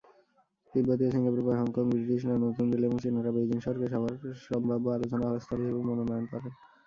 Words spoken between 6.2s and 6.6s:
করেন।